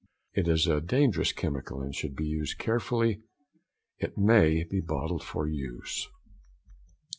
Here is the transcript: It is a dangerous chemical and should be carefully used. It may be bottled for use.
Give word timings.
It 0.33 0.47
is 0.47 0.65
a 0.65 0.81
dangerous 0.81 1.31
chemical 1.31 1.79
and 1.83 1.93
should 1.93 2.15
be 2.15 2.43
carefully 2.57 3.07
used. 3.09 3.23
It 3.99 4.17
may 4.17 4.63
be 4.63 4.81
bottled 4.81 5.23
for 5.23 5.47
use. 5.47 6.09